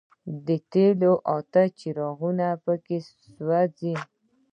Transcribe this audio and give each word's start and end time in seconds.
د 0.45 0.49
تېلو 0.71 1.13
اته 1.35 1.63
څراغونه 1.77 2.47
په 2.63 2.73
کې 2.85 2.97
سوځي. 3.09 3.95